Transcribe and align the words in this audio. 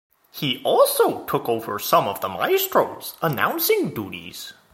He 0.31 0.59
also 0.65 1.23
took 1.25 1.47
over 1.47 1.77
some 1.77 2.07
of 2.07 2.21
the 2.21 2.27
maestro's 2.27 3.13
announcing 3.21 3.93
duties. 3.93 4.53